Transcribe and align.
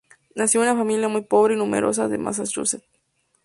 Nació 0.33 0.63
en 0.63 0.67
una 0.69 0.79
familia 0.79 1.07
muy 1.09 1.21
pobre 1.21 1.53
y 1.53 1.57
numerosa 1.57 2.07
de 2.07 2.17
Massachusetts. 2.17 2.83